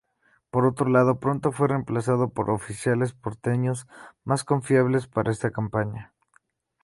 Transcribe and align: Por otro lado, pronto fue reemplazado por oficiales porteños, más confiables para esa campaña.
Por 0.49 0.65
otro 0.65 0.89
lado, 0.89 1.19
pronto 1.19 1.51
fue 1.51 1.67
reemplazado 1.67 2.29
por 2.31 2.49
oficiales 2.49 3.13
porteños, 3.13 3.85
más 4.23 4.43
confiables 4.43 5.05
para 5.05 5.31
esa 5.31 5.51
campaña. 5.51 6.11